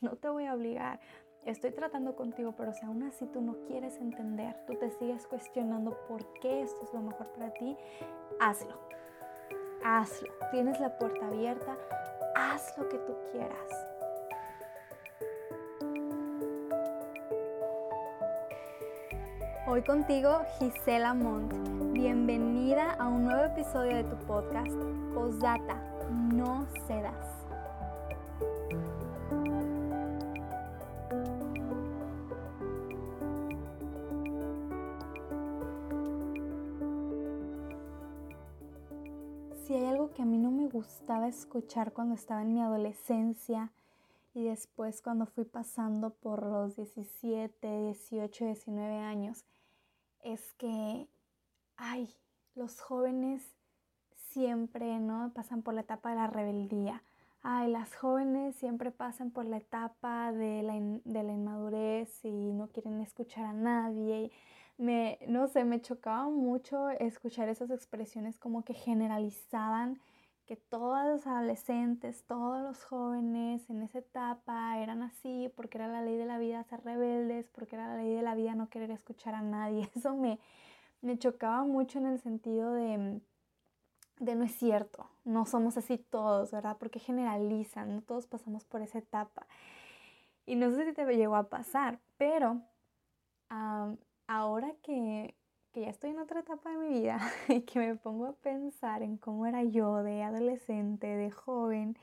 [0.00, 1.00] no te voy a obligar.
[1.44, 5.96] Estoy tratando contigo, pero si aún así tú no quieres entender, tú te sigues cuestionando
[6.08, 7.76] por qué esto es lo mejor para ti,
[8.40, 8.76] hazlo.
[9.84, 10.28] Hazlo.
[10.50, 11.76] Tienes la puerta abierta,
[12.34, 13.86] haz lo que tú quieras.
[19.66, 21.52] Hoy contigo Gisela Montt.
[21.92, 24.74] Bienvenida a un nuevo episodio de tu podcast
[25.14, 25.76] Postdata,
[26.10, 27.47] no cedas.
[40.78, 43.72] Gustaba escuchar cuando estaba en mi adolescencia
[44.32, 49.44] y después cuando fui pasando por los 17, 18, 19 años,
[50.22, 51.08] es que,
[51.76, 52.08] ay,
[52.54, 53.42] los jóvenes
[54.30, 55.32] siempre, ¿no?
[55.34, 57.02] Pasan por la etapa de la rebeldía.
[57.42, 62.68] Ay, las jóvenes siempre pasan por la etapa de la, de la inmadurez y no
[62.68, 64.30] quieren escuchar a nadie
[64.78, 70.00] me, no sé, me chocaba mucho escuchar esas expresiones como que generalizaban
[70.48, 76.00] que todos los adolescentes, todos los jóvenes en esa etapa eran así porque era la
[76.00, 78.90] ley de la vida ser rebeldes, porque era la ley de la vida no querer
[78.90, 79.90] escuchar a nadie.
[79.94, 80.38] Eso me,
[81.02, 83.20] me chocaba mucho en el sentido de,
[84.20, 86.78] de no es cierto, no somos así todos, ¿verdad?
[86.78, 89.46] Porque generalizan, no todos pasamos por esa etapa.
[90.46, 92.62] Y no sé si te llegó a pasar, pero
[94.26, 95.34] ahora que,
[95.74, 99.16] ya estoy en otra etapa de mi vida y que me pongo a pensar en
[99.16, 101.96] cómo era yo de adolescente, de joven,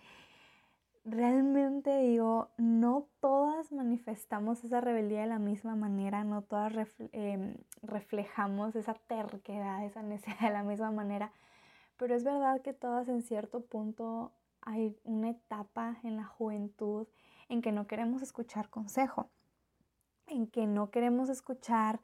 [1.03, 6.73] realmente digo, no todas manifestamos esa rebeldía de la misma manera, no todas
[7.11, 11.31] em, reflejamos esa terquedad, esa necesidad de la misma manera,
[11.97, 17.07] pero es verdad que todas en cierto punto hay una etapa en la juventud
[17.49, 19.29] en que no queremos escuchar consejo
[20.27, 21.99] en que no queremos escuchar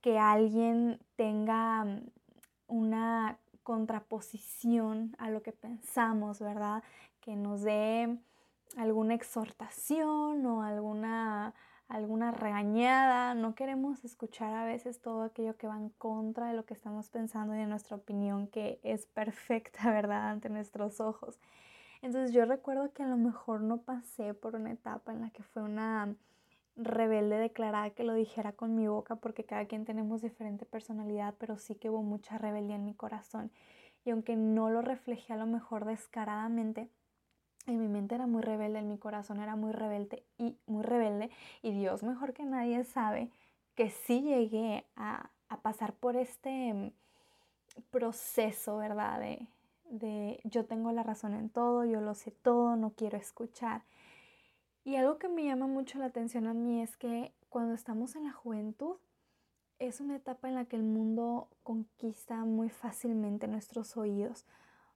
[0.00, 2.10] que alguien tenga mm,
[2.68, 6.82] una contraposición a lo que pensamos, ¿verdad?
[7.20, 8.18] Que nos dé
[8.76, 11.54] alguna exhortación o alguna,
[11.88, 13.34] alguna regañada.
[13.34, 17.10] No queremos escuchar a veces todo aquello que va en contra de lo que estamos
[17.10, 20.30] pensando y de nuestra opinión, que es perfecta, ¿verdad?
[20.30, 21.38] Ante nuestros ojos.
[22.02, 25.42] Entonces yo recuerdo que a lo mejor no pasé por una etapa en la que
[25.42, 26.14] fue una
[26.82, 31.58] rebelde declarada que lo dijera con mi boca porque cada quien tenemos diferente personalidad, pero
[31.58, 33.50] sí que hubo mucha rebeldía en mi corazón.
[34.04, 36.88] Y aunque no lo reflejé a lo mejor descaradamente,
[37.66, 41.30] en mi mente era muy rebelde, en mi corazón era muy rebelde y muy rebelde
[41.62, 43.30] y Dios mejor que nadie sabe
[43.74, 45.30] que sí llegué a,
[45.62, 46.92] pasar por este mm,
[47.90, 49.20] proceso, ¿verdad?
[49.20, 49.46] De,
[49.90, 53.82] de yo tengo la razón en todo, yo lo sé todo, no quiero escuchar.
[54.90, 58.24] Y algo que me llama mucho la atención a mí es que cuando estamos en
[58.24, 58.96] la juventud,
[59.78, 64.46] es una etapa en la que el mundo conquista muy fácilmente nuestros oídos.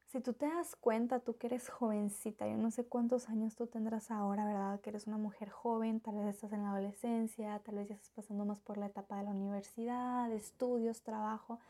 [0.09, 3.69] Si tú te das cuenta, tú que eres jovencita, yo no sé cuántos años tú
[3.69, 4.81] tendrás ahora, ¿verdad?
[4.81, 8.11] Que eres una mujer joven, tal vez estás en la adolescencia, tal vez ya estás
[8.11, 11.61] pasando más por la etapa de la universidad, estudios, trabajo,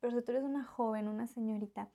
[0.00, 1.90] pero si tú eres una joven, una señorita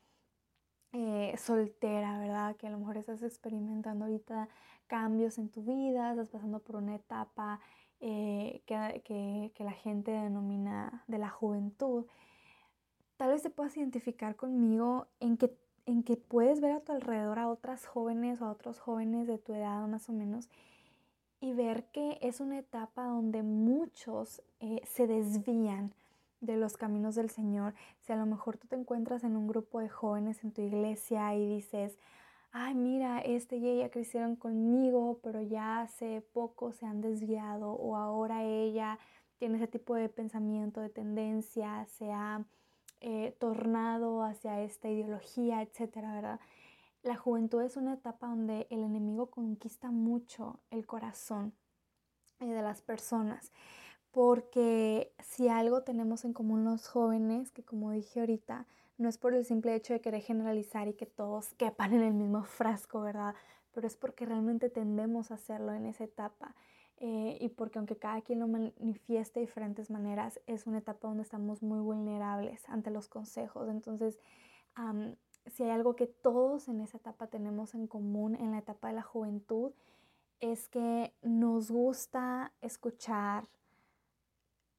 [0.93, 2.55] eh, soltera, ¿verdad?
[2.55, 4.49] Que a lo mejor estás experimentando ahorita
[4.87, 7.59] cambios en tu vida, estás pasando por una etapa
[8.01, 12.05] eh, que, la gente denomina de la juventud,
[13.17, 15.53] tal vez te puedas identificar conmigo en que,
[15.85, 19.37] en que puedes ver a tu alrededor a otras jóvenes o a otros jóvenes de
[19.37, 20.49] tu edad más o menos
[21.41, 25.93] y ver que es una etapa donde muchos eh, se desvían
[26.41, 27.73] de los caminos del Señor.
[27.99, 31.35] Si a lo mejor tú te encuentras en un grupo de jóvenes en tu iglesia
[31.35, 31.97] y dices,
[32.51, 37.95] ay, mira, este y ella crecieron conmigo, pero ya hace poco se han desviado o
[37.95, 38.99] ahora ella
[39.37, 42.45] tiene ese tipo de pensamiento, de tendencia, se ha
[43.01, 46.39] eh, tornado hacia esta ideología, etcétera, ¿verdad?
[47.03, 51.53] La juventud es una etapa donde el enemigo conquista mucho el corazón
[52.39, 53.53] eh, de las personas,
[54.11, 58.65] porque si algo tenemos en común los jóvenes, que como dije ahorita,
[58.97, 62.13] no es por el simple hecho de querer generalizar y que todos quepan en el
[62.13, 63.35] mismo frasco, ¿verdad?
[63.73, 66.55] Pero es porque realmente tendemos a hacerlo en esa etapa.
[67.01, 71.23] Eh, y porque aunque cada quien lo manifieste de diferentes maneras, es una etapa donde
[71.23, 73.69] estamos muy vulnerables ante los consejos.
[73.69, 74.19] Entonces,
[75.45, 78.95] si hay algo que todos en esa etapa tenemos en común, en la etapa de
[78.95, 79.71] la juventud,
[80.41, 83.47] es que nos gusta escuchar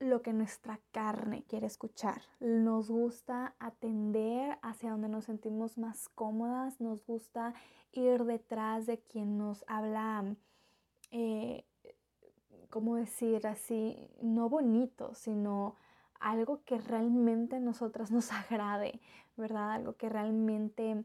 [0.01, 2.23] lo que nuestra carne quiere escuchar.
[2.41, 7.55] Nos gusta atender hacia donde nos sentimos más cómodas, nos gusta
[7.93, 10.35] ir detrás de quien nos habla
[11.13, 11.65] eh,
[12.71, 14.09] ¿cómo decir así?
[14.23, 15.75] No bonito, sino
[16.21, 19.01] algo que realmente a nosotras nos agrade,
[19.37, 19.73] ¿verdad?
[19.73, 21.05] Algo que realmente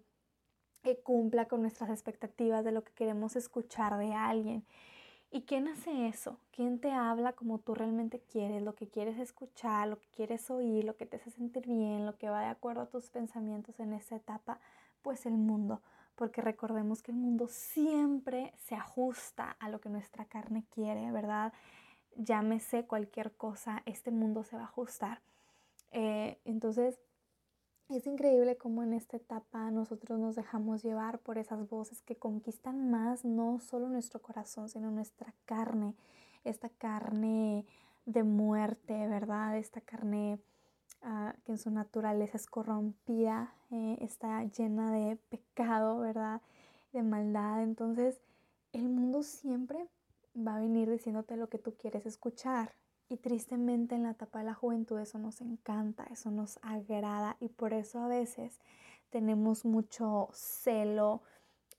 [0.84, 4.66] eh, cumpla con nuestras expectativas de lo que queremos escuchar de alguien.
[5.32, 6.40] ¿Y quién hace eso?
[6.52, 10.86] ¿Quién te habla como tú realmente quieres, lo que quieres escuchar, lo que quieres oír,
[10.86, 13.94] lo que te hace sentir bien, lo que va de acuerdo a tus pensamientos en
[13.94, 14.60] esta etapa?
[15.02, 15.82] Pues el mundo,
[16.16, 21.52] porque recordemos que el mundo siempre se ajusta a lo que nuestra carne quiere, ¿verdad?
[22.16, 25.22] Llámese cualquier cosa, este mundo se va a ajustar.
[25.92, 27.00] Eh, entonces,
[27.90, 32.90] es increíble cómo en esta etapa nosotros nos dejamos llevar por esas voces que conquistan
[32.90, 35.94] más no solo nuestro corazón, sino nuestra carne,
[36.44, 37.66] esta carne
[38.06, 39.58] de muerte, ¿verdad?
[39.58, 40.40] Esta carne
[41.04, 46.42] ah, que en su naturaleza es corrompida, eh, está llena de pecado, ¿verdad?
[46.92, 47.62] De maldad.
[47.62, 48.20] Entonces,
[48.74, 49.88] el mundo siempre
[50.36, 52.74] va a venir diciéndote lo que tú quieres escuchar.
[53.08, 57.50] Y tristemente en la etapa de la juventud eso nos encanta, eso nos agrada y
[57.50, 58.60] por eso a veces
[59.12, 61.22] tenemos mucho celo,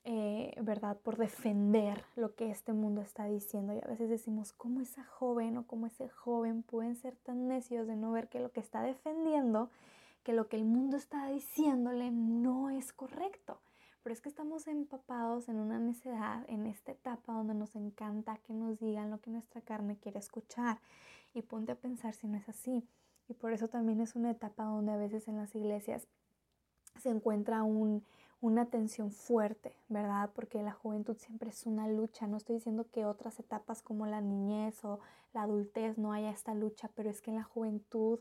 [0.05, 0.97] eh, ¿verdad?
[0.97, 3.73] Por defender lo que este mundo está diciendo.
[3.73, 7.87] Y a veces decimos, ¿cómo esa joven o cómo ese joven pueden ser tan necios
[7.87, 9.69] de no ver que lo que está defendiendo,
[10.23, 13.59] que lo que el mundo está diciéndole no es correcto?
[14.07, 18.53] Pero es que estamos empapados en una necedad, en esta etapa donde nos encanta que
[18.53, 20.79] nos digan lo que nuestra carne quiere escuchar
[21.33, 22.87] y ponte a pensar si no es así.
[23.27, 26.07] Y por eso también es una etapa donde a veces en las iglesias
[27.01, 28.01] se encuentra un,
[28.39, 30.29] una tensión fuerte, ¿verdad?
[30.33, 32.27] Porque la juventud siempre es una lucha.
[32.27, 35.01] No estoy diciendo que otras etapas como la niñez o
[35.33, 38.19] la adultez no haya esta lucha, pero es que en la juventud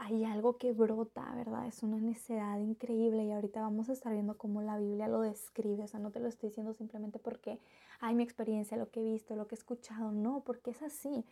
[0.00, 1.66] hay algo que brota, ¿verdad?
[1.66, 5.84] Es una necesidad increíble y ahorita vamos a estar viendo cómo la Biblia lo describe.
[5.84, 7.58] O sea, no te lo estoy diciendo simplemente porque
[8.00, 11.24] hay mi experiencia, lo que he visto, lo que he escuchado, no, porque es así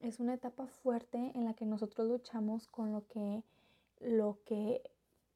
[0.00, 3.42] es una etapa fuerte en la que nosotros luchamos con lo que,
[4.00, 4.82] lo que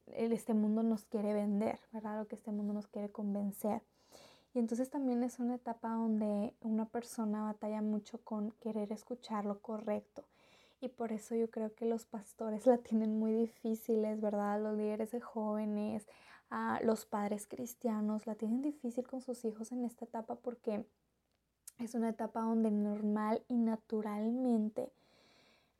[0.06, 2.18] este mundo nos quiere vender, ¿verdad?
[2.18, 3.82] Lo que este mundo nos quiere convencer.
[4.54, 9.60] Y entonces también es una etapa donde una persona batalla mucho con querer escuchar lo
[9.60, 10.24] correcto.
[10.82, 14.60] Y por eso yo creo que los pastores la tienen muy difíciles, ¿verdad?
[14.60, 16.06] Los líderes de jóvenes,
[16.50, 20.84] a los padres cristianos la tienen difícil con sus hijos en esta etapa porque
[21.78, 24.92] es una etapa donde normal y naturalmente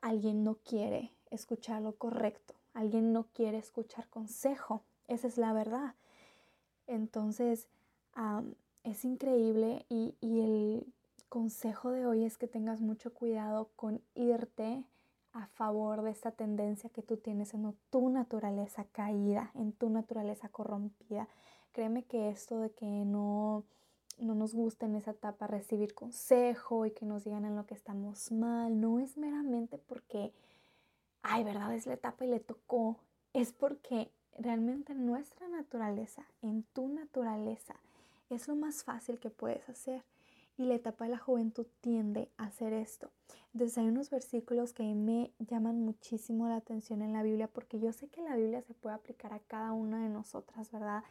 [0.00, 5.94] alguien no quiere escuchar lo correcto, alguien no quiere escuchar consejo, esa es la verdad.
[6.87, 7.69] Entonces,
[8.84, 10.87] es increíble y, y el
[11.28, 14.84] consejo de hoy es que tengas mucho cuidado con irte
[15.32, 20.48] a favor de esta tendencia que tú tienes en tu naturaleza caída, en tu naturaleza
[20.48, 21.28] corrompida.
[21.72, 23.64] Créeme que esto de que no
[24.18, 27.74] no nos gusta en esa etapa recibir consejo y que nos digan en lo que
[27.74, 28.80] estamos mal.
[28.80, 30.32] No es meramente porque,
[31.22, 32.96] ay, verdad, es la etapa y le tocó.
[33.32, 37.74] Es porque realmente nuestra naturaleza, en tu naturaleza,
[38.30, 40.04] es lo más fácil que puedes hacer.
[40.62, 43.10] Y la etapa de la juventud tiende a hacer esto.
[43.52, 47.92] Entonces hay unos versículos que me llaman muchísimo la atención en la Biblia porque yo
[47.92, 51.02] sé que la Biblia se puede aplicar a cada una de nosotras, ¿verdad?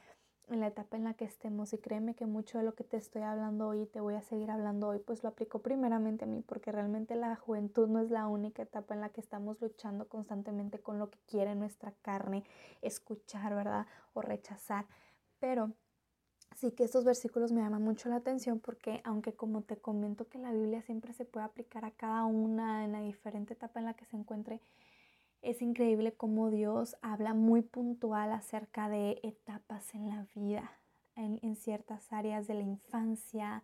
[0.47, 2.95] en la etapa en la que estemos y créeme que mucho de lo que te
[2.95, 6.27] estoy hablando hoy y te voy a seguir hablando hoy pues lo aplico primeramente a
[6.27, 10.07] mí porque realmente la juventud no es la única etapa en la que estamos luchando
[10.07, 12.43] constantemente con lo que quiere nuestra carne
[12.81, 13.85] escuchar, ¿verdad?
[14.13, 14.87] O rechazar.
[15.39, 15.73] Pero
[16.55, 20.37] sí que estos versículos me llaman mucho la atención porque aunque como te comento que
[20.37, 23.93] la Biblia siempre se puede aplicar a cada una en la diferente etapa en la
[23.93, 24.61] que se encuentre,
[25.41, 30.71] es increíble cómo Dios habla muy puntual acerca de etapas en la vida,
[31.15, 33.63] en, ciertas áreas de la infancia,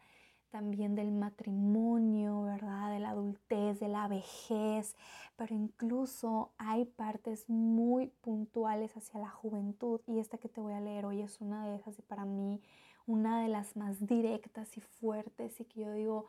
[0.49, 2.91] también del matrimonio, ¿verdad?
[2.91, 4.95] De la adultez, de la vejez,
[5.35, 10.81] pero incluso hay partes muy puntuales hacia la juventud y esta que te voy a
[10.81, 12.61] leer hoy es una de esas y para mí
[13.05, 16.27] una de las más directas y fuertes y que yo digo,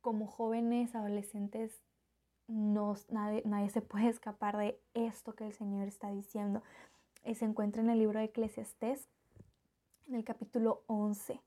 [0.00, 1.80] como jóvenes, adolescentes,
[2.48, 6.62] nadie, nadie se puede escapar de esto que el Señor está diciendo.
[7.24, 9.08] Y se encuentra en el libro de Eclesiastés,
[10.08, 11.40] en el capítulo 11.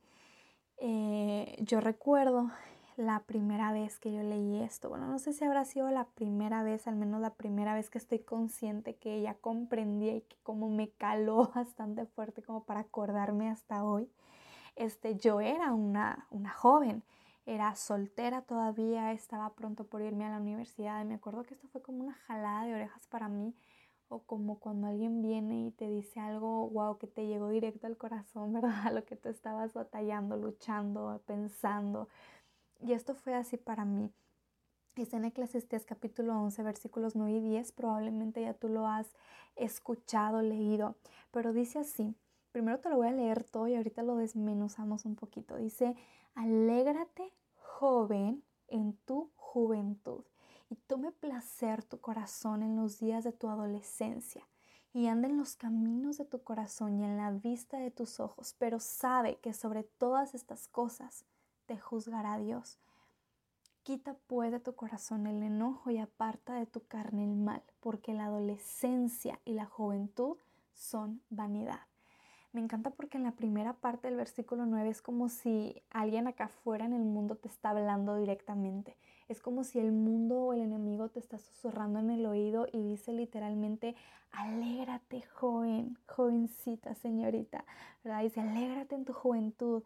[0.78, 2.52] Eh, yo recuerdo
[2.98, 4.90] la primera vez que yo leí esto.
[4.90, 7.98] Bueno, no sé si habrá sido la primera vez, al menos la primera vez que
[7.98, 13.50] estoy consciente que ya comprendía y que como me caló bastante fuerte como para acordarme
[13.50, 14.10] hasta hoy.
[14.76, 17.04] Este, yo era una, una joven
[17.46, 21.68] era soltera todavía, estaba pronto por irme a la universidad y me acuerdo que esto
[21.68, 23.54] fue como una jalada de orejas para mí
[24.08, 27.98] o como cuando alguien viene y te dice algo, wow, que te llegó directo al
[27.98, 28.94] corazón, ¿verdad?
[28.94, 32.08] Lo que tú estabas batallando, luchando, pensando.
[32.82, 34.12] Y esto fue así para mí.
[34.96, 37.72] Está en Eclesiastés capítulo 11, versículos 9 y 10.
[37.74, 39.14] Probablemente ya tú lo has
[39.56, 40.96] escuchado, leído,
[41.32, 42.16] pero dice así.
[42.52, 45.58] Primero te lo voy a leer todo y ahorita lo desmenuzamos un poquito.
[45.58, 45.98] Dice,
[46.36, 50.24] alégrate joven en tu juventud
[50.70, 54.48] y tome placer tu corazón en los días de tu adolescencia
[54.94, 58.56] y anda en los caminos de tu corazón y en la vista de tus ojos,
[58.58, 61.26] pero sabe que sobre todas estas cosas
[61.66, 62.80] te juzgará Dios.
[63.84, 68.14] Quita pues de tu corazón el enojo y aparta de tu carne el mal, porque
[68.14, 70.38] la adolescencia y la juventud
[70.74, 71.82] son vanidad.
[72.54, 76.46] Me encanta porque en la primera parte del versículo 9 es como si alguien acá
[76.46, 78.96] afuera en el mundo te está hablando directamente.
[79.28, 82.84] Es como si el mundo o el enemigo te está susurrando en el oído y
[82.84, 83.96] dice literalmente,
[84.32, 87.66] alégrate joven, jovencita, señorita,
[88.04, 88.22] ¿verdad?
[88.22, 89.84] Dice, alégrate en tu juventud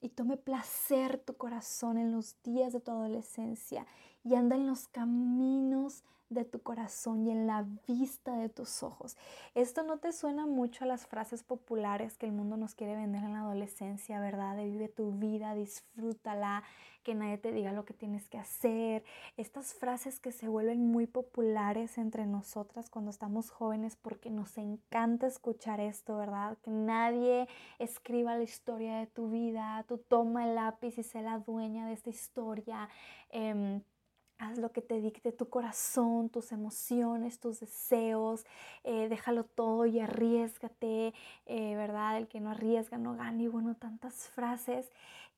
[0.00, 3.86] y tome placer tu corazón en los días de tu adolescencia
[4.24, 9.16] y anda en los caminos de tu corazón y en la vista de tus ojos.
[9.54, 13.24] Esto no te suena mucho a las frases populares que el mundo nos quiere vender
[13.24, 14.56] en la adolescencia, ¿verdad?
[14.56, 16.62] De vive tu vida, disfrútala,
[17.02, 19.04] que nadie te diga lo que tienes que hacer.
[19.36, 25.26] Estas frases que se vuelven muy populares entre nosotras cuando estamos jóvenes porque nos encanta
[25.26, 26.58] escuchar esto, ¿verdad?
[26.62, 31.38] Que nadie escriba la historia de tu vida, tú toma el lápiz y sé la
[31.38, 32.88] dueña de esta historia.
[33.30, 33.82] Em,
[34.40, 38.46] Haz lo que te dicte tu corazón, tus emociones, tus deseos.
[38.84, 41.12] Eh, déjalo todo y arriesgate,
[41.44, 42.16] eh, ¿verdad?
[42.16, 43.42] El que no arriesga no gana.
[43.42, 44.90] Y bueno, tantas frases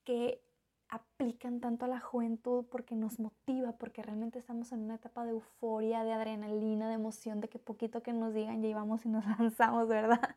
[0.05, 0.41] que
[0.89, 5.33] aplican tanto a la juventud porque nos motiva, porque realmente estamos en una etapa de
[5.33, 9.25] euforia, de adrenalina, de emoción, de que poquito que nos digan ya íbamos y nos
[9.39, 10.37] lanzamos, ¿verdad?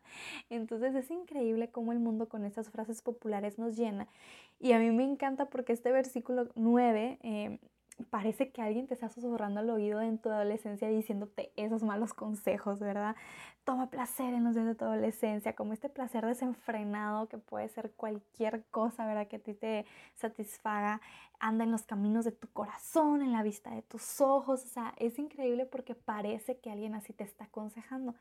[0.50, 4.08] Entonces es increíble cómo el mundo con estas frases populares nos llena.
[4.58, 7.60] Y a mí me encanta porque este versículo 9
[8.04, 12.78] parece que alguien te está susurrando al oído en tu adolescencia diciéndote esos malos consejos,
[12.78, 13.16] ¿verdad?
[13.64, 17.92] Toma placer en los días de tu adolescencia, como este placer desenfrenado que puede ser
[17.92, 19.28] cualquier cosa, ¿verdad?
[19.28, 21.00] Que a ti te satisfaga.
[21.38, 24.64] Anda en los caminos de tu corazón, en la vista de tus ojos.
[24.64, 28.14] O sea, es increíble porque parece que alguien así te está aconsejando.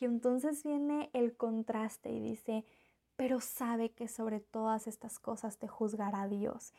[0.00, 2.64] Y entonces viene el contraste y dice,
[3.16, 6.72] pero sabe que sobre todas estas cosas te juzgará Dios.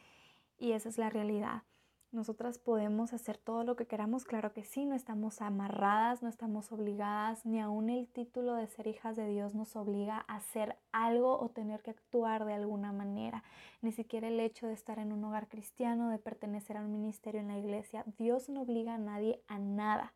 [0.57, 1.63] Y esa es la realidad.
[2.11, 6.73] Nosotras podemos hacer todo lo que queramos, claro que sí, no estamos amarradas, no estamos
[6.73, 11.39] obligadas, ni aún el título de ser hijas de Dios nos obliga a hacer algo
[11.39, 13.45] o tener que actuar de alguna manera,
[13.81, 17.39] ni siquiera el hecho de estar en un hogar cristiano, de pertenecer a un ministerio
[17.39, 18.03] en la iglesia.
[18.17, 20.13] Dios no obliga a nadie a nada.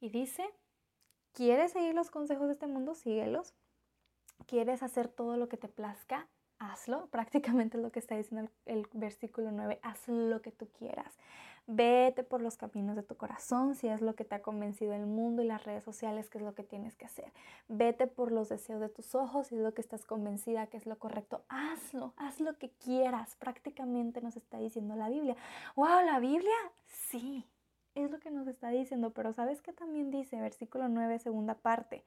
[0.00, 0.44] Y dice,
[1.32, 2.94] ¿quieres seguir los consejos de este mundo?
[2.94, 3.54] Síguelos.
[4.46, 6.28] ¿Quieres hacer todo lo que te plazca?
[6.58, 7.06] Hazlo.
[7.10, 11.18] Prácticamente es lo que está diciendo el, versículo 9, haz lo que tú quieras.
[11.68, 15.06] Vete por los caminos de tu corazón, si es lo que te ha convencido el
[15.06, 17.32] mundo y las redes sociales, que es lo que tienes que hacer.
[17.66, 20.86] Vete por los deseos de tus ojos, si es lo que estás convencida que es
[20.86, 21.44] lo correcto.
[21.48, 23.34] Hazlo, haz lo que quieras.
[23.34, 25.34] Prácticamente nos está diciendo la Biblia.
[25.74, 26.04] ¡Wow!
[26.06, 26.54] ¿La Biblia?
[26.86, 27.44] Sí,
[27.96, 30.40] es lo que nos está diciendo, pero ¿sabes qué también dice?
[30.40, 32.04] Versículo 9, segunda parte,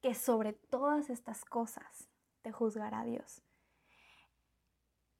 [0.00, 2.08] que sobre todas estas cosas
[2.42, 3.42] te juzgará Dios.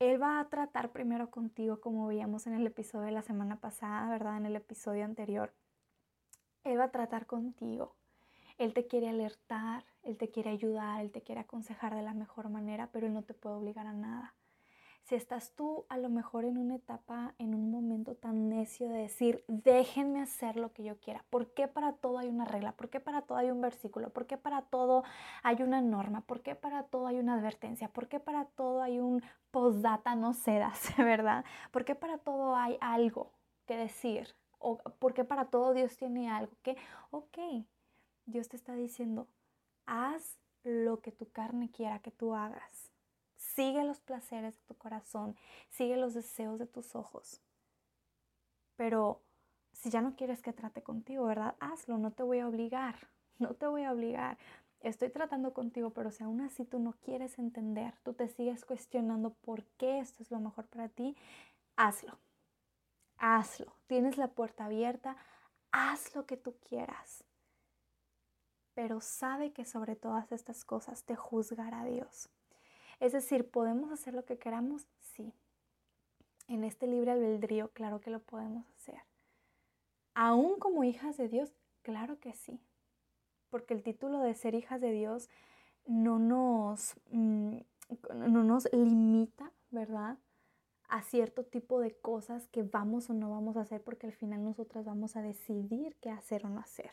[0.00, 4.08] Él va a tratar primero contigo, como veíamos en el episodio de la semana pasada,
[4.08, 4.38] ¿verdad?
[4.38, 5.52] En el episodio anterior.
[6.64, 7.94] Él va a tratar contigo.
[8.56, 12.48] Él te quiere alertar, Él te quiere ayudar, Él te quiere aconsejar de la mejor
[12.48, 14.34] manera, pero Él no te puede obligar a nada.
[15.02, 19.44] Si estás tú a lo mejor en una etapa, en un momento tan de decir,
[19.48, 21.24] déjenme hacer lo que yo quiera.
[21.30, 22.72] ¿Por qué para todo hay una regla?
[22.72, 24.10] ¿Por qué para todo hay un versículo?
[24.10, 25.02] ¿Por qué para todo
[25.42, 26.20] hay una norma?
[26.22, 27.88] ¿Por qué para todo hay una advertencia?
[27.88, 31.44] ¿Por qué para todo hay un postdata no cedas, verdad?
[31.70, 33.32] ¿Por qué para todo hay algo
[33.66, 34.34] que decir?
[34.58, 36.76] ¿O por qué para todo Dios tiene algo que,
[37.10, 37.38] ok,
[38.26, 39.26] Dios te está diciendo,
[39.86, 42.90] haz lo que tu carne quiera que tú hagas
[43.40, 45.34] Sigue los placeres de tu corazón,
[45.70, 47.40] sigue los deseos de tus ojos.
[48.80, 49.20] Pero
[49.74, 51.54] si ya no quieres que trate contigo, ¿verdad?
[51.60, 52.96] Hazlo, no te voy a obligar,
[53.38, 54.38] no te voy a obligar.
[54.80, 59.34] Estoy tratando contigo, pero si aún así tú no quieres entender, tú te sigues cuestionando
[59.34, 61.14] por qué esto es lo mejor para ti,
[61.76, 62.18] hazlo.
[63.18, 63.70] Hazlo.
[63.86, 65.14] Tienes la puerta abierta,
[65.72, 67.22] haz lo que tú quieras.
[68.72, 72.30] Pero sabe que sobre todas estas cosas te juzgará Dios.
[72.98, 74.86] Es decir, ¿podemos hacer lo que queramos?
[76.50, 79.00] En este libre albedrío, claro que lo podemos hacer.
[80.14, 81.52] Aún como hijas de Dios,
[81.82, 82.60] claro que sí.
[83.48, 85.30] Porque el título de ser hijas de Dios
[85.86, 87.58] no nos, mm,
[88.14, 90.18] no nos limita, ¿verdad?
[90.90, 94.42] a cierto tipo de cosas que vamos o no vamos a hacer porque al final
[94.42, 96.90] nosotras vamos a decidir qué hacer o no hacer.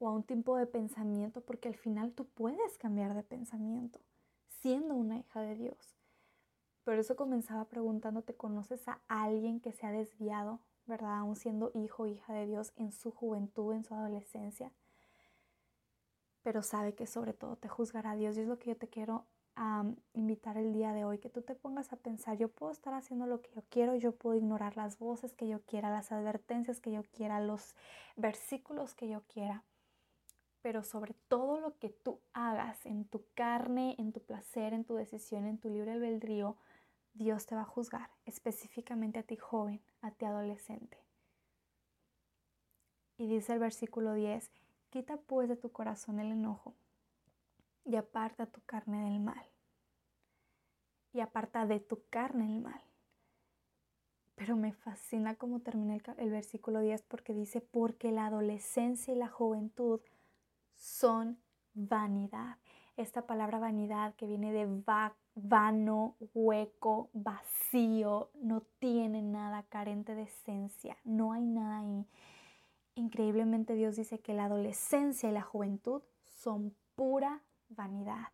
[0.00, 4.00] O a un tipo de pensamiento porque al final tú puedes cambiar de pensamiento
[4.48, 5.97] siendo una hija de Dios.
[6.88, 11.18] Por eso comenzaba preguntándote, ¿conoces a alguien que se ha desviado, verdad?
[11.18, 14.72] Aún siendo hijo o hija de Dios en su juventud, en su adolescencia.
[16.42, 18.38] Pero sabe que sobre todo te juzgará Dios.
[18.38, 19.26] Y es lo que yo te quiero
[20.14, 23.26] invitar el día de hoy, que tú te pongas a pensar, yo puedo estar haciendo
[23.26, 26.92] lo que yo quiero, yo puedo ignorar las voces que yo quiera, las advertencias que
[26.92, 27.76] yo quiera, los
[28.16, 29.62] versículos que yo quiera,
[30.62, 34.94] pero sobre todo lo que tú hagas en tu carne, en tu placer, en tu
[34.94, 36.56] decisión, en tu libre albedrío,
[37.18, 40.98] Dios te va a juzgar, específicamente a ti joven, a ti adolescente.
[43.16, 44.52] Y dice el versículo 10,
[44.90, 46.74] quita pues de tu corazón el enojo
[47.84, 49.44] y aparta tu carne del mal.
[51.12, 52.80] Y aparta de tu carne el mal.
[54.36, 59.28] Pero me fascina cómo termina el, versículo 10 porque dice, porque la adolescencia y la
[59.28, 60.00] juventud
[60.76, 61.40] son
[61.74, 62.58] vanidad.
[62.96, 64.66] Esta palabra vanidad que viene de
[65.42, 72.06] vano, hueco, vacío, no tiene nada carente de esencia, no hay nada ahí.
[72.94, 78.32] Increíblemente Dios dice que la adolescencia y la juventud son pura vanidad.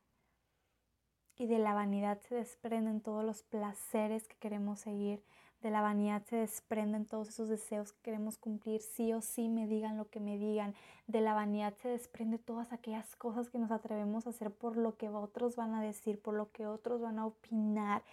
[1.36, 5.22] Y de la vanidad se desprenden todos los placeres que queremos seguir.
[5.64, 9.66] De la vanidad se desprenden todos esos deseos que queremos cumplir, sí o sí me
[9.66, 10.74] digan lo que me digan.
[11.06, 14.98] De la vanidad se desprende todas aquellas cosas que nos atrevemos a hacer por lo
[14.98, 18.04] que otros van a decir, por lo que otros van a opinar.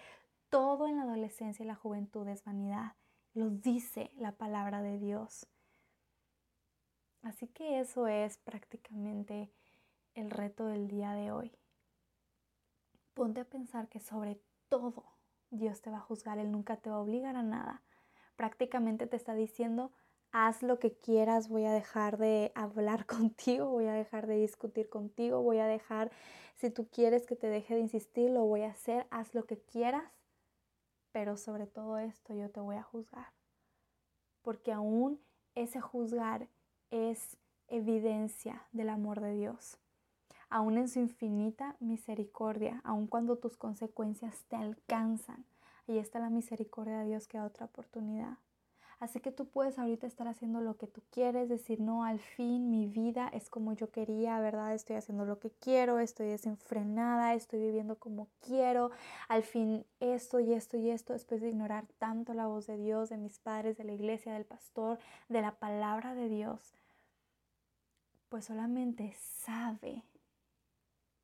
[0.49, 2.93] Todo en la adolescencia y la juventud es vanidad.
[3.33, 5.45] Lo dice la palabra de Dios.
[7.21, 9.51] Así que eso es prácticamente
[10.13, 11.51] el reto del día de hoy.
[13.13, 14.39] Ponte a pensar que sobre
[14.69, 15.03] todo
[15.51, 17.83] Dios te va a juzgar, Él nunca te va a obligar a nada.
[18.35, 19.91] Prácticamente te está diciendo,
[20.31, 24.89] haz lo que quieras, voy a dejar de hablar contigo, voy a dejar de discutir
[24.89, 26.11] contigo, voy a dejar,
[26.55, 29.59] si tú quieres que te deje de insistir, lo voy a hacer, haz lo que
[29.59, 30.05] quieras,
[31.11, 33.33] pero sobre todo esto yo te voy a juzgar.
[34.41, 35.21] Porque aún
[35.53, 36.47] ese juzgar
[36.91, 37.37] es
[37.67, 39.80] evidencia del amor de Dios
[40.51, 45.45] aún en su infinita misericordia, aun cuando tus consecuencias te alcanzan.
[45.87, 48.37] Ahí está la misericordia de Dios que da otra oportunidad.
[48.99, 52.69] Así que tú puedes ahorita estar haciendo lo que tú quieres, decir, no, al fin
[52.69, 54.75] mi vida es como yo quería, ¿verdad?
[54.75, 58.91] Estoy haciendo lo que quiero, estoy desenfrenada, estoy viviendo como quiero,
[59.27, 63.09] al fin esto y esto y esto, después de ignorar tanto la voz de Dios,
[63.09, 66.75] de mis padres, de la iglesia, del pastor, de la palabra de Dios,
[68.29, 70.03] pues solamente sabe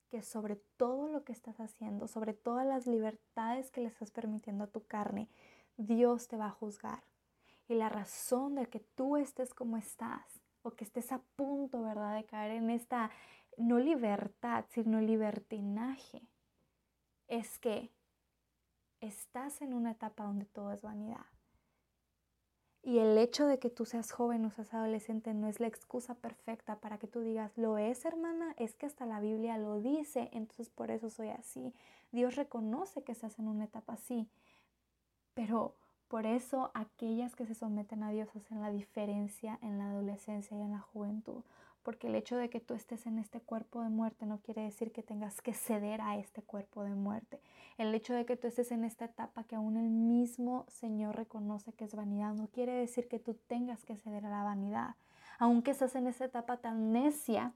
[0.10, 4.64] que sobre todo lo que estás haciendo, sobre todas las libertades que le estás permitiendo
[4.66, 5.30] a tu carne,
[5.78, 7.04] Dios te va a juzgar.
[7.68, 12.16] Y la razón de que tú estés como estás o que estés a punto, ¿verdad?,
[12.16, 13.12] de caer en esta
[13.58, 16.22] no libertad, sino libertinaje,
[17.28, 17.92] es que
[19.02, 21.26] estás en una etapa donde todo es vanidad.
[22.84, 26.16] Y el hecho de que tú seas joven o seas adolescente no es la excusa
[26.16, 30.30] perfecta para que tú digas, lo es hermana, es que hasta la Biblia lo dice,
[30.32, 31.74] entonces por eso soy así.
[32.12, 34.30] Dios reconoce que estás en una etapa así,
[35.34, 35.76] pero
[36.08, 40.62] por eso aquellas que se someten a Dios hacen la diferencia en la adolescencia y
[40.62, 41.44] en la juventud,
[41.88, 44.92] porque el hecho de que tú estés en este cuerpo de muerte no quiere decir
[44.92, 47.40] que tengas que ceder a este cuerpo de muerte.
[47.78, 51.72] El hecho de que tú estés en esta etapa que aún el mismo Señor reconoce
[51.72, 54.96] que es vanidad no quiere decir que tú tengas que ceder a la vanidad.
[55.40, 57.54] Aunque estás en esta etapa tan necia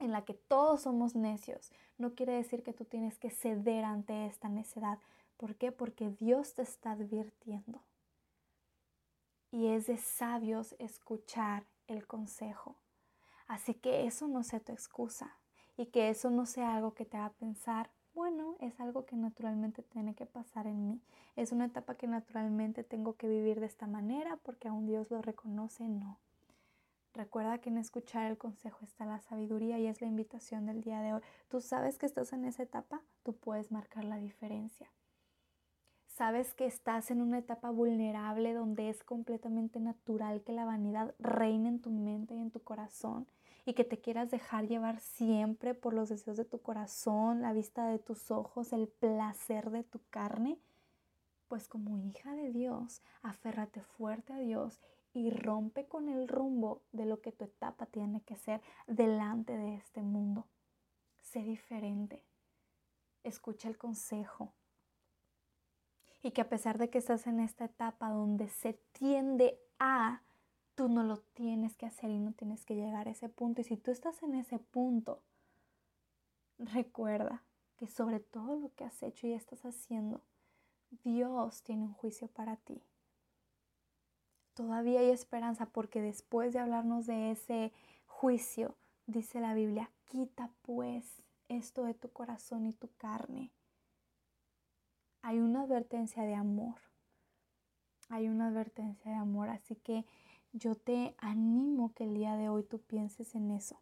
[0.00, 4.26] en la que todos somos necios, no quiere decir que tú tienes que ceder ante
[4.26, 4.98] esta necedad.
[5.36, 5.70] ¿Por qué?
[5.70, 7.84] Porque Dios te está advirtiendo.
[9.52, 12.74] Y es de sabios escuchar el consejo.
[13.48, 15.36] Así que eso no sea tu excusa
[15.76, 19.82] y que eso no sea algo que te haga pensar, bueno, es algo que naturalmente
[19.82, 21.00] tiene que pasar en mí.
[21.34, 25.22] Es una etapa que naturalmente tengo que vivir de esta manera porque aún Dios lo
[25.22, 26.18] reconoce, no.
[27.14, 31.00] Recuerda que en escuchar el consejo está la sabiduría y es la invitación del día
[31.00, 31.22] de hoy.
[31.48, 34.90] Tú sabes que estás en esa etapa, tú puedes marcar la diferencia.
[36.18, 41.68] Sabes que estás en una etapa vulnerable donde es completamente natural que la vanidad reine
[41.68, 43.28] en tu mente y en tu corazón
[43.64, 47.86] y que te quieras dejar llevar siempre por los deseos de tu corazón, la vista
[47.86, 50.58] de tus ojos, el placer de tu carne,
[51.46, 54.80] pues como hija de Dios, aférrate fuerte a Dios
[55.14, 59.76] y rompe con el rumbo de lo que tu etapa tiene que ser delante de
[59.76, 60.48] este mundo.
[61.20, 62.24] Sé diferente.
[63.22, 64.52] Escucha el consejo.
[66.22, 70.22] Y que a pesar de que estás en esta etapa donde se tiende a,
[70.74, 73.60] tú no lo tienes que hacer y no tienes que llegar a ese punto.
[73.60, 75.22] Y si tú estás en ese punto,
[76.58, 77.42] recuerda
[77.76, 80.20] que sobre todo lo que has hecho y estás haciendo,
[81.04, 82.82] Dios tiene un juicio para ti.
[84.54, 87.72] Todavía hay esperanza porque después de hablarnos de ese
[88.06, 88.74] juicio,
[89.06, 93.52] dice la Biblia, quita pues esto de tu corazón y tu carne.
[95.22, 96.76] Hay una advertencia de amor.
[98.08, 99.48] Hay una advertencia de amor.
[99.48, 100.04] Así que
[100.52, 103.80] yo te animo que el día de hoy tú pienses en eso.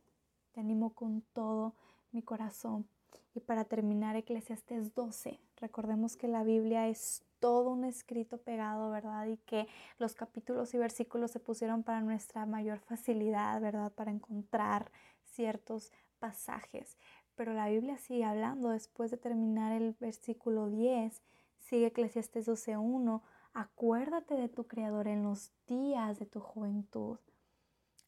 [0.53, 1.75] Te animo con todo
[2.13, 2.89] mi corazón.
[3.35, 5.39] Y para terminar, Eclesiastes 12.
[5.57, 9.27] Recordemos que la Biblia es todo un escrito pegado, ¿verdad?
[9.27, 9.69] Y que
[9.99, 13.93] los capítulos y versículos se pusieron para nuestra mayor facilidad, ¿verdad?
[13.93, 14.91] Para encontrar
[15.23, 16.97] ciertos pasajes.
[17.37, 21.23] Pero la Biblia sigue hablando después de terminar el versículo 10,
[21.59, 23.21] sigue Eclesiastes 12.1,
[23.53, 27.19] acuérdate de tu Creador en los días de tu juventud,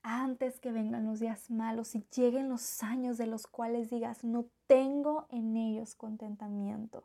[0.03, 4.47] antes que vengan los días malos y lleguen los años de los cuales digas, no
[4.67, 7.05] tengo en ellos contentamiento.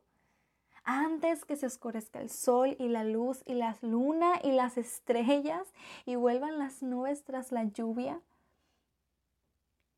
[0.85, 5.67] Antes que se oscurezca el sol y la luz y la luna y las estrellas
[6.05, 8.21] y vuelvan las nubes tras la lluvia,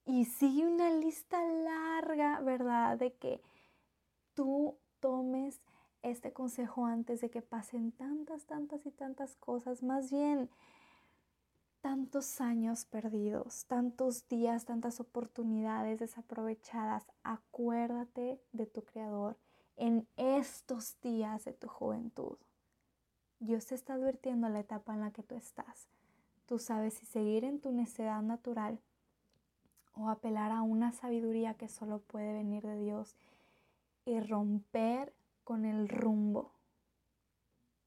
[0.05, 2.97] y sigue una lista larga, ¿verdad?
[2.97, 3.41] De que
[4.33, 5.59] tú tomes
[6.03, 9.81] este consejo antes de que pasen tantas, tantas y tantas cosas.
[9.81, 10.49] Más bien,
[11.81, 17.05] tantos años perdidos, tantos días, tantas oportunidades desaprovechadas.
[17.23, 19.37] Acuérdate de tu Creador
[19.75, 22.37] en estos días de tu juventud.
[23.39, 25.87] Dios te está advirtiendo la etapa en la que tú estás.
[26.45, 28.79] Tú sabes si seguir en tu necedad natural
[29.95, 33.15] o apelar a una sabiduría que solo puede venir de Dios
[34.05, 36.51] y romper con el rumbo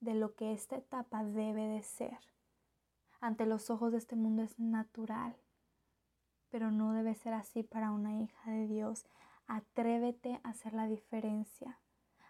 [0.00, 2.18] de lo que esta etapa debe de ser.
[3.20, 5.36] Ante los ojos de este mundo es natural,
[6.50, 9.06] pero no debe ser así para una hija de Dios.
[9.46, 11.78] Atrévete a hacer la diferencia.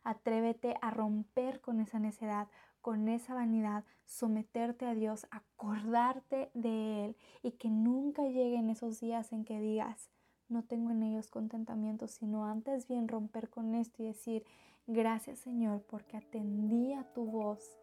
[0.02, 2.48] Atrévete a romper con esa necedad,
[2.80, 9.32] con esa vanidad, someterte a Dios, acordarte de Él y que nunca lleguen esos días
[9.32, 10.10] en que digas,
[10.48, 14.44] no tengo en ellos contentamiento, sino antes bien romper con esto y decir,
[14.86, 17.78] gracias Señor porque atendí a tu voz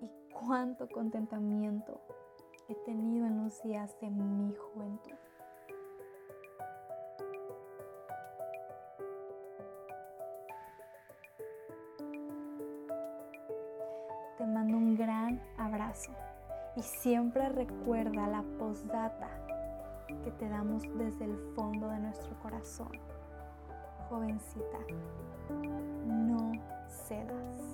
[0.00, 2.00] y cuánto contentamiento
[2.68, 5.14] he tenido en los días de mi juventud.
[16.76, 19.28] Y siempre recuerda la postdata
[20.24, 22.92] que te damos desde el fondo de nuestro corazón.
[24.08, 24.78] Jovencita,
[26.06, 26.52] no
[26.88, 27.71] cedas.